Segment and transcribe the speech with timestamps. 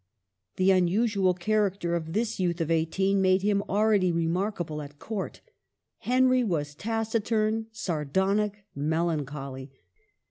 [0.55, 5.41] The unusual character of this youth of eighteen made him already remarkable at Court.
[5.99, 9.69] Henry was taciturn, sardonic, melancholy.